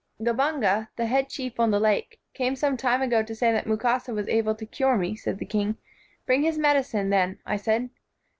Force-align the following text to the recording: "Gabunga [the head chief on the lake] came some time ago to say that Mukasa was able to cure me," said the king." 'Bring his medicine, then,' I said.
"Gabunga 0.19 0.87
[the 0.95 1.05
head 1.05 1.29
chief 1.29 1.59
on 1.59 1.69
the 1.69 1.79
lake] 1.79 2.19
came 2.33 2.55
some 2.55 2.75
time 2.75 3.03
ago 3.03 3.21
to 3.21 3.35
say 3.35 3.51
that 3.51 3.67
Mukasa 3.67 4.15
was 4.15 4.27
able 4.29 4.55
to 4.55 4.65
cure 4.65 4.97
me," 4.97 5.15
said 5.15 5.37
the 5.37 5.45
king." 5.45 5.77
'Bring 6.25 6.41
his 6.41 6.57
medicine, 6.57 7.11
then,' 7.11 7.37
I 7.45 7.57
said. 7.57 7.91